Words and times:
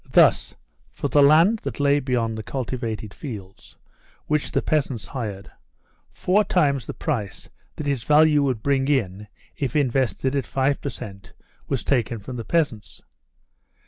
Thus, 0.09 0.55
for 0.89 1.09
the 1.09 1.21
land 1.21 1.59
that 1.59 1.79
lay 1.79 1.99
beyond 1.99 2.35
the 2.35 2.41
cultivated 2.41 3.13
fields, 3.13 3.77
which 4.25 4.51
the 4.51 4.63
peasants 4.63 5.05
hired, 5.05 5.51
four 6.09 6.43
times 6.43 6.87
the 6.87 6.93
price 6.95 7.51
that 7.75 7.85
its 7.87 8.01
value 8.01 8.41
would 8.41 8.63
bring 8.63 8.87
in 8.87 9.27
if 9.57 9.75
invested 9.75 10.35
at 10.35 10.47
five 10.47 10.81
per 10.81 10.89
cent 10.89 11.33
was 11.67 11.83
taken 11.83 12.17
from 12.17 12.35
the 12.37 12.43
peasants. 12.43 13.03